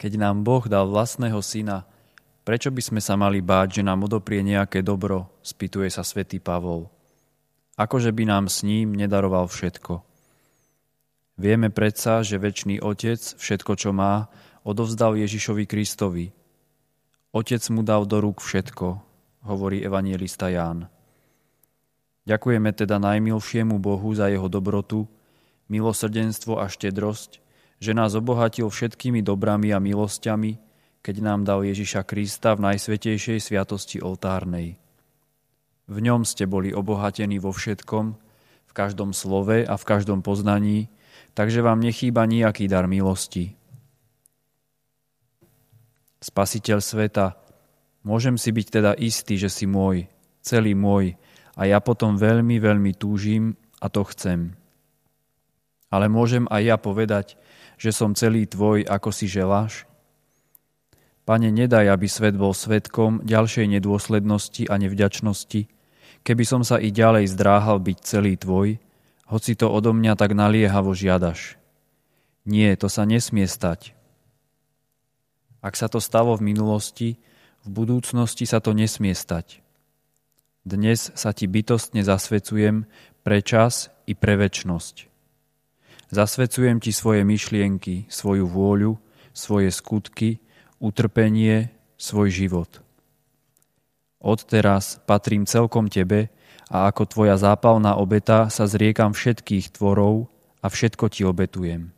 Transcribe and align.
Keď 0.00 0.16
nám 0.16 0.40
Boh 0.48 0.64
dal 0.64 0.88
vlastného 0.88 1.44
syna, 1.44 1.84
prečo 2.48 2.72
by 2.72 2.80
sme 2.80 3.00
sa 3.04 3.20
mali 3.20 3.44
báť, 3.44 3.80
že 3.80 3.82
nám 3.84 4.08
odoprie 4.08 4.40
nejaké 4.40 4.80
dobro, 4.80 5.28
spýtuje 5.44 5.92
sa 5.92 6.00
svätý 6.00 6.40
Pavol. 6.40 6.88
Akože 7.76 8.08
by 8.08 8.24
nám 8.24 8.48
s 8.48 8.64
ním 8.64 8.96
nedaroval 8.96 9.44
všetko. 9.52 10.00
Vieme 11.36 11.68
predsa, 11.68 12.24
že 12.24 12.40
väčší 12.40 12.80
Otec 12.80 13.20
všetko, 13.20 13.72
čo 13.76 13.92
má, 13.92 14.32
odovzdal 14.64 15.20
Ježišovi 15.20 15.64
Kristovi. 15.68 16.32
Otec 17.36 17.60
mu 17.68 17.84
dal 17.84 18.08
do 18.08 18.24
rúk 18.24 18.40
všetko, 18.40 18.86
hovorí 19.44 19.84
evangelista 19.84 20.48
Ján. 20.48 20.88
Ďakujeme 22.24 22.72
teda 22.72 22.96
najmilšiemu 23.00 23.76
Bohu 23.80 24.12
za 24.16 24.32
jeho 24.32 24.48
dobrotu, 24.48 25.08
milosrdenstvo 25.72 26.60
a 26.60 26.68
štedrosť, 26.68 27.39
že 27.80 27.96
nás 27.96 28.12
obohatil 28.12 28.68
všetkými 28.68 29.24
dobrami 29.24 29.72
a 29.72 29.80
milosťami, 29.80 30.60
keď 31.00 31.16
nám 31.24 31.48
dal 31.48 31.64
Ježiša 31.64 32.04
Krista 32.04 32.52
v 32.52 32.68
najsvetejšej 32.70 33.40
sviatosti 33.40 34.04
oltárnej. 34.04 34.76
V 35.88 35.98
ňom 35.98 36.28
ste 36.28 36.44
boli 36.44 36.70
obohatení 36.70 37.40
vo 37.40 37.50
všetkom, 37.50 38.06
v 38.68 38.72
každom 38.76 39.16
slove 39.16 39.66
a 39.66 39.74
v 39.74 39.88
každom 39.88 40.22
poznaní, 40.22 40.92
takže 41.34 41.64
vám 41.64 41.80
nechýba 41.80 42.28
nejaký 42.28 42.68
dar 42.70 42.84
milosti. 42.86 43.56
Spasiteľ 46.20 46.78
sveta, 46.84 47.40
môžem 48.04 48.36
si 48.36 48.52
byť 48.52 48.66
teda 48.68 48.92
istý, 49.00 49.40
že 49.40 49.48
si 49.48 49.64
môj, 49.64 50.04
celý 50.44 50.76
môj, 50.76 51.16
a 51.56 51.66
ja 51.66 51.80
potom 51.80 52.14
veľmi, 52.14 52.60
veľmi 52.60 52.92
túžim 52.94 53.56
a 53.80 53.88
to 53.88 54.04
chcem. 54.12 54.54
Ale 55.90 56.06
môžem 56.06 56.46
aj 56.46 56.62
ja 56.62 56.76
povedať, 56.78 57.34
že 57.80 57.96
som 57.96 58.12
celý 58.12 58.44
tvoj, 58.44 58.84
ako 58.84 59.08
si 59.08 59.24
želáš? 59.24 59.88
Pane, 61.24 61.48
nedaj, 61.48 61.88
aby 61.88 62.04
svet 62.04 62.36
bol 62.36 62.52
svetkom 62.52 63.24
ďalšej 63.24 63.80
nedôslednosti 63.80 64.68
a 64.68 64.76
nevďačnosti, 64.76 65.64
keby 66.20 66.44
som 66.44 66.60
sa 66.60 66.76
i 66.76 66.92
ďalej 66.92 67.32
zdráhal 67.32 67.80
byť 67.80 67.98
celý 68.04 68.36
tvoj, 68.36 68.76
hoci 69.32 69.56
to 69.56 69.72
odo 69.72 69.96
mňa 69.96 70.12
tak 70.20 70.36
naliehavo 70.36 70.92
žiadaš. 70.92 71.56
Nie, 72.44 72.76
to 72.76 72.92
sa 72.92 73.08
nesmie 73.08 73.48
stať. 73.48 73.96
Ak 75.64 75.72
sa 75.76 75.88
to 75.88 76.04
stalo 76.04 76.36
v 76.36 76.52
minulosti, 76.52 77.16
v 77.64 77.68
budúcnosti 77.68 78.44
sa 78.44 78.60
to 78.60 78.76
nesmie 78.76 79.12
stať. 79.12 79.64
Dnes 80.64 81.12
sa 81.16 81.32
ti 81.32 81.48
bytostne 81.48 82.04
zasvecujem 82.04 82.84
pre 83.24 83.40
čas 83.40 83.88
i 84.04 84.12
pre 84.12 84.36
väčnosť. 84.36 85.09
Zasvecujem 86.10 86.82
ti 86.82 86.90
svoje 86.90 87.22
myšlienky, 87.22 88.10
svoju 88.10 88.50
vôľu, 88.50 88.98
svoje 89.30 89.70
skutky, 89.70 90.42
utrpenie, 90.82 91.70
svoj 91.94 92.34
život. 92.34 92.82
Odteraz 94.18 94.98
patrím 95.06 95.46
celkom 95.46 95.86
tebe 95.86 96.34
a 96.66 96.90
ako 96.90 97.06
tvoja 97.06 97.38
zápalná 97.38 97.94
obeta 97.94 98.50
sa 98.50 98.66
zriekam 98.66 99.14
všetkých 99.14 99.70
tvorov 99.78 100.26
a 100.60 100.66
všetko 100.66 101.04
ti 101.14 101.22
obetujem. 101.22 101.94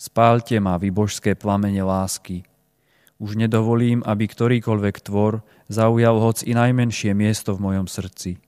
Spálte 0.00 0.56
ma 0.56 0.80
vy 0.80 0.88
božské 0.88 1.36
plamene 1.36 1.84
lásky. 1.84 2.48
Už 3.20 3.36
nedovolím, 3.36 4.00
aby 4.06 4.24
ktorýkoľvek 4.30 4.96
tvor 5.04 5.44
zaujal 5.68 6.16
hoc 6.16 6.40
i 6.46 6.54
najmenšie 6.54 7.12
miesto 7.12 7.52
v 7.52 7.60
mojom 7.70 7.90
srdci. 7.90 8.38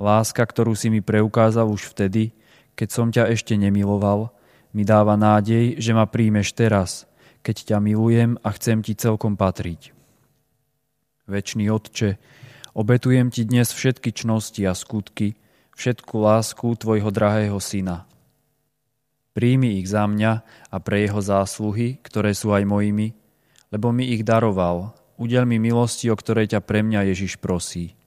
Láska, 0.00 0.40
ktorú 0.42 0.72
si 0.72 0.88
mi 0.88 1.04
preukázal 1.04 1.68
už 1.68 1.92
vtedy, 1.92 2.32
keď 2.80 2.88
som 2.88 3.12
ťa 3.12 3.28
ešte 3.36 3.60
nemiloval, 3.60 4.32
mi 4.72 4.88
dáva 4.88 5.12
nádej, 5.12 5.76
že 5.76 5.92
ma 5.92 6.08
príjmeš 6.08 6.56
teraz, 6.56 7.04
keď 7.44 7.68
ťa 7.68 7.78
milujem 7.84 8.40
a 8.40 8.48
chcem 8.56 8.80
ti 8.80 8.96
celkom 8.96 9.36
patriť. 9.36 9.92
Večný 11.28 11.68
Otče, 11.68 12.16
obetujem 12.72 13.28
ti 13.28 13.44
dnes 13.44 13.76
všetky 13.76 14.16
čnosti 14.16 14.64
a 14.64 14.72
skutky, 14.72 15.36
všetku 15.76 16.24
lásku 16.24 16.72
tvojho 16.72 17.12
drahého 17.12 17.60
syna. 17.60 18.08
Príjmi 19.36 19.76
ich 19.76 19.92
za 19.92 20.08
mňa 20.08 20.32
a 20.72 20.76
pre 20.80 21.04
jeho 21.04 21.20
zásluhy, 21.20 22.00
ktoré 22.00 22.32
sú 22.32 22.56
aj 22.56 22.64
mojimi, 22.64 23.12
lebo 23.68 23.92
mi 23.92 24.08
ich 24.16 24.24
daroval, 24.24 24.96
udel 25.20 25.44
mi 25.44 25.60
milosti, 25.60 26.08
o 26.08 26.16
ktorej 26.16 26.56
ťa 26.56 26.64
pre 26.64 26.80
mňa 26.80 27.12
Ježiš 27.12 27.36
prosí. 27.44 27.99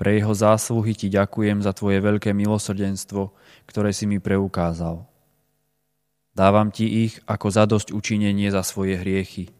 Pre 0.00 0.16
jeho 0.16 0.32
zásluhy 0.32 0.96
ti 0.96 1.12
ďakujem 1.12 1.60
za 1.60 1.76
tvoje 1.76 2.00
veľké 2.00 2.32
milosrdenstvo, 2.32 3.36
ktoré 3.68 3.92
si 3.92 4.08
mi 4.08 4.16
preukázal. 4.16 5.04
Dávam 6.32 6.72
ti 6.72 7.04
ich 7.04 7.20
ako 7.28 7.52
zadosť 7.52 7.92
učinenie 7.92 8.48
za 8.48 8.64
svoje 8.64 8.96
hriechy. 8.96 9.52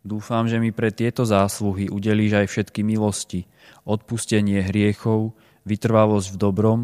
Dúfam, 0.00 0.48
že 0.48 0.56
mi 0.56 0.72
pre 0.72 0.88
tieto 0.88 1.28
zásluhy 1.28 1.92
udelíš 1.92 2.32
aj 2.32 2.46
všetky 2.48 2.80
milosti, 2.80 3.44
odpustenie 3.84 4.64
hriechov, 4.64 5.36
vytrvalosť 5.68 6.32
v 6.32 6.40
dobrom 6.40 6.80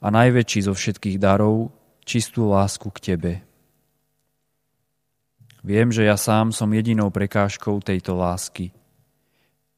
a 0.00 0.08
najväčší 0.08 0.64
zo 0.64 0.72
všetkých 0.72 1.20
darov, 1.20 1.68
čistú 2.08 2.48
lásku 2.48 2.88
k 2.96 3.12
Tebe. 3.12 3.32
Viem, 5.60 5.92
že 5.92 6.08
ja 6.08 6.16
sám 6.16 6.56
som 6.56 6.72
jedinou 6.72 7.12
prekážkou 7.12 7.76
tejto 7.84 8.16
lásky. 8.16 8.72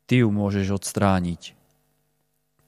Ty 0.06 0.22
ju 0.22 0.30
môžeš 0.30 0.70
odstrániť. 0.70 1.58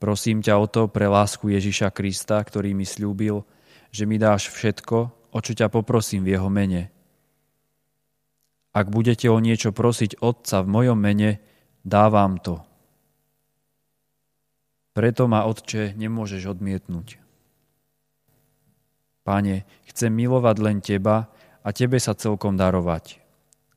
Prosím 0.03 0.43
ťa 0.43 0.59
o 0.59 0.67
to 0.67 0.91
pre 0.91 1.07
lásku 1.07 1.47
Ježiša 1.47 1.95
Krista, 1.95 2.43
ktorý 2.43 2.75
mi 2.75 2.83
slúbil, 2.83 3.47
že 3.95 4.03
mi 4.03 4.19
dáš 4.19 4.51
všetko, 4.51 5.31
o 5.31 5.39
čo 5.39 5.55
ťa 5.55 5.71
poprosím 5.71 6.27
v 6.27 6.35
jeho 6.35 6.51
mene. 6.51 6.91
Ak 8.75 8.91
budete 8.91 9.31
o 9.31 9.39
niečo 9.39 9.71
prosiť 9.71 10.19
Otca 10.19 10.67
v 10.67 10.73
mojom 10.75 10.99
mene, 10.99 11.39
dávam 11.87 12.43
to. 12.43 12.67
Preto 14.91 15.31
ma, 15.31 15.47
Otče, 15.47 15.95
nemôžeš 15.95 16.51
odmietnúť. 16.51 17.23
Pane, 19.23 19.63
chcem 19.87 20.11
milovať 20.11 20.57
len 20.59 20.83
Teba 20.83 21.31
a 21.63 21.69
Tebe 21.71 22.03
sa 22.03 22.19
celkom 22.19 22.59
darovať. 22.59 23.23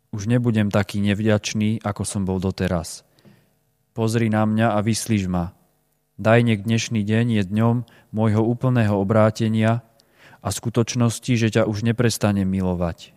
Už 0.09 0.25
nebudem 0.25 0.73
taký 0.73 1.05
nevďačný, 1.05 1.85
ako 1.85 2.01
som 2.01 2.25
bol 2.25 2.41
doteraz. 2.41 3.05
Pozri 3.93 4.33
na 4.33 4.41
mňa 4.49 4.73
a 4.73 4.81
vyslíš 4.81 5.29
ma, 5.29 5.54
Daj 6.15 6.47
nech 6.47 6.63
dnešný 6.63 7.03
deň 7.03 7.25
je 7.35 7.43
dňom 7.43 7.75
môjho 8.15 8.39
úplného 8.39 8.95
obrátenia 8.95 9.83
a 10.39 10.47
skutočnosti, 10.47 11.27
že 11.35 11.51
ťa 11.51 11.67
už 11.67 11.83
neprestanem 11.83 12.47
milovať. 12.47 13.11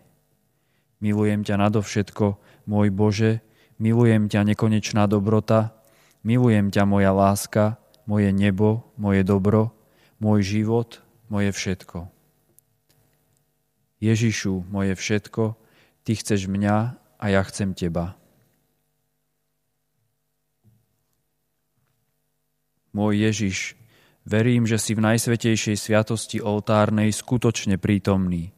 Milujem 0.99 1.47
ťa 1.47 1.63
nadovšetko, 1.63 2.35
môj 2.67 2.91
Bože, 2.91 3.39
milujem 3.79 4.27
ťa 4.27 4.43
nekonečná 4.51 5.07
dobrota, 5.07 5.71
milujem 6.27 6.75
ťa 6.75 6.83
moja 6.83 7.15
láska, 7.15 7.79
moje 8.03 8.35
nebo, 8.35 8.91
moje 8.99 9.23
dobro, 9.23 9.71
môj 10.19 10.43
život, 10.43 10.99
moje 11.31 11.55
všetko. 11.55 12.11
Ježišu, 14.03 14.67
moje 14.67 14.99
všetko, 14.99 15.55
Ty 16.03 16.11
chceš 16.19 16.51
mňa 16.51 16.99
a 17.15 17.25
ja 17.31 17.47
chcem 17.47 17.71
Teba. 17.71 18.18
Môj 22.89 23.21
Ježiš, 23.21 23.77
verím, 24.25 24.65
že 24.65 24.81
si 24.81 24.97
v 24.97 25.05
najsvetejšej 25.05 25.77
sviatosti 25.77 26.41
oltárnej 26.41 27.13
skutočne 27.13 27.77
prítomný. 27.77 28.49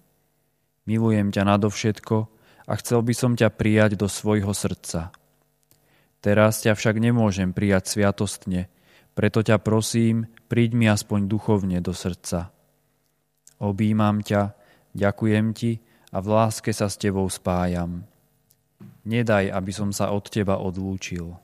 Milujem 0.88 1.36
ťa 1.36 1.44
nadovšetko 1.44 2.18
a 2.68 2.74
chcel 2.80 3.04
by 3.04 3.14
som 3.16 3.36
ťa 3.36 3.52
prijať 3.52 4.00
do 4.00 4.08
svojho 4.08 4.56
srdca. 4.56 5.12
Teraz 6.24 6.64
ťa 6.64 6.78
však 6.78 6.96
nemôžem 7.02 7.52
prijať 7.52 7.92
sviatostne, 7.98 8.72
preto 9.12 9.44
ťa 9.44 9.60
prosím, 9.60 10.32
príď 10.48 10.80
mi 10.80 10.86
aspoň 10.88 11.28
duchovne 11.28 11.84
do 11.84 11.92
srdca. 11.92 12.56
Obímam 13.60 14.24
ťa, 14.24 14.56
ďakujem 14.96 15.48
ti 15.52 15.84
a 16.16 16.24
v 16.24 16.28
láske 16.32 16.72
sa 16.72 16.88
s 16.88 16.96
tebou 16.96 17.28
spájam. 17.28 18.08
Nedaj, 19.04 19.52
aby 19.52 19.72
som 19.76 19.92
sa 19.92 20.14
od 20.14 20.30
teba 20.32 20.62
odlúčil 20.62 21.41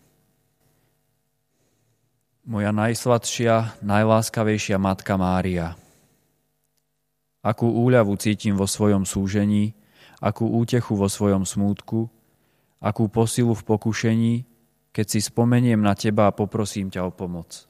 moja 2.48 2.72
najsladšia, 2.72 3.84
najláskavejšia 3.84 4.80
matka 4.80 5.20
Mária. 5.20 5.76
Akú 7.44 7.68
úľavu 7.68 8.16
cítim 8.16 8.56
vo 8.56 8.64
svojom 8.64 9.04
súžení, 9.04 9.76
akú 10.24 10.48
útechu 10.48 10.96
vo 10.96 11.12
svojom 11.12 11.44
smútku, 11.44 12.08
akú 12.80 13.12
posilu 13.12 13.52
v 13.52 13.68
pokušení, 13.68 14.34
keď 14.96 15.06
si 15.12 15.20
spomeniem 15.20 15.84
na 15.84 15.92
teba 15.92 16.32
a 16.32 16.36
poprosím 16.36 16.88
ťa 16.88 17.04
o 17.04 17.12
pomoc. 17.12 17.68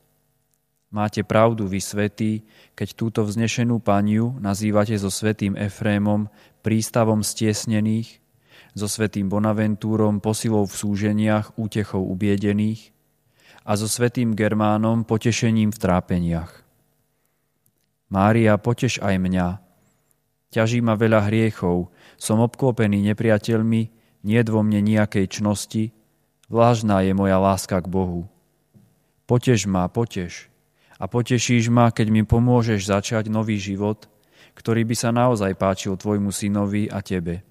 Máte 0.94 1.26
pravdu, 1.26 1.68
vy 1.68 1.82
svetí, 1.84 2.48
keď 2.78 2.88
túto 2.96 3.20
vznešenú 3.26 3.82
paniu 3.84 4.38
nazývate 4.40 4.96
so 4.96 5.12
svetým 5.12 5.58
Efrémom 5.58 6.30
prístavom 6.62 7.26
stiesnených, 7.26 8.24
so 8.78 8.86
svetým 8.86 9.26
Bonaventúrom 9.28 10.22
posilou 10.22 10.70
v 10.70 10.78
súženiach, 10.78 11.58
útechou 11.60 12.08
ubiedených, 12.08 12.94
a 13.68 13.76
so 13.76 13.92
svetým 13.92 14.32
Germánom 14.32 15.04
potešením 15.04 15.76
v 15.76 15.82
trápeniach. 15.84 16.64
Mária, 18.08 18.56
poteš 18.56 19.04
aj 19.04 19.20
mňa. 19.20 19.60
Ťaží 20.56 20.80
ma 20.80 20.96
veľa 20.96 21.28
hriechov, 21.28 21.92
som 22.16 22.40
obklopený 22.40 23.04
nepriateľmi, 23.12 23.82
nie 24.24 24.40
vo 24.48 24.64
mne 24.64 24.80
nejakej 24.80 25.28
čnosti, 25.28 25.92
vlážná 26.48 27.04
je 27.04 27.12
moja 27.12 27.36
láska 27.36 27.84
k 27.84 27.92
Bohu. 27.92 28.32
Potež 29.28 29.68
ma, 29.68 29.92
potež. 29.92 30.48
A 30.96 31.12
potešíš 31.12 31.68
ma, 31.68 31.92
keď 31.92 32.08
mi 32.08 32.24
pomôžeš 32.24 32.88
začať 32.88 33.28
nový 33.28 33.60
život, 33.60 34.08
ktorý 34.56 34.88
by 34.88 34.96
sa 34.96 35.12
naozaj 35.12 35.60
páčil 35.60 36.00
tvojmu 36.00 36.32
synovi 36.32 36.88
a 36.88 37.04
tebe. 37.04 37.44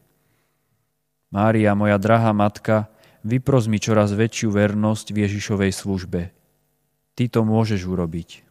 Mária, 1.29 1.77
moja 1.77 2.01
drahá 2.01 2.33
matka, 2.33 2.89
vypros 3.27 3.67
mi 3.67 3.83
čoraz 3.83 4.15
väčšiu 4.15 4.55
vernosť 4.55 5.11
v 5.11 5.27
Ježišovej 5.27 5.73
službe. 5.75 6.31
Ty 7.19 7.25
to 7.27 7.43
môžeš 7.43 7.83
urobiť. 7.91 8.46